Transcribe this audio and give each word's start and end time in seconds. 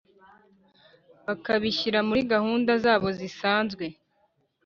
Bakabishyira 1.25 1.99
muri 2.07 2.21
gahunda 2.33 2.71
zabo 2.83 3.07
zisanzwe 3.19 3.85